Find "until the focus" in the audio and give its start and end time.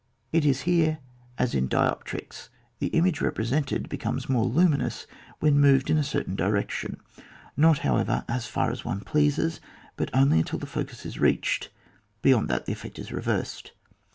10.39-11.05